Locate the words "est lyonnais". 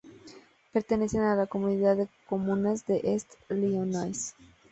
3.05-4.33